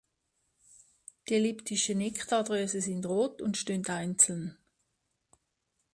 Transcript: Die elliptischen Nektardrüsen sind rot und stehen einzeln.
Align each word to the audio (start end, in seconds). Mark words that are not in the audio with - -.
Die 1.29 1.35
elliptischen 1.35 1.99
Nektardrüsen 1.99 2.81
sind 2.81 3.05
rot 3.05 3.39
und 3.39 3.55
stehen 3.57 3.85
einzeln. 3.87 4.57